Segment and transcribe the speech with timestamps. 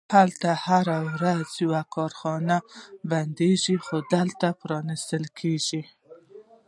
[0.17, 2.55] هلته هره ورځ یوه کارخونه
[3.11, 5.83] بندیږي، خو دلته پرانیستل کیږي